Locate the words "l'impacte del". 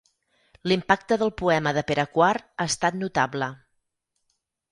0.69-1.31